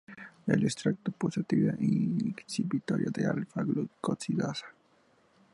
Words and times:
El 0.47 0.63
extracto 0.63 1.11
posee 1.11 1.41
actividad 1.43 1.77
inhibitoria 1.79 3.11
del 3.13 3.27
alfa-glucosidasa. 3.27 4.65